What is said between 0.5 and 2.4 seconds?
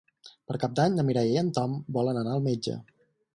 Per Cap d'Any na Mireia i en Tom volen anar